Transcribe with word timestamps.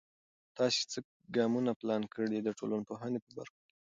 تاسې 0.57 0.81
څه 0.91 0.99
ګامونه 1.35 1.71
پلان 1.79 2.01
کړئ 2.13 2.39
د 2.43 2.49
ټولنپوهنې 2.59 3.19
په 3.23 3.29
برخه 3.37 3.57
کې؟ 3.63 3.69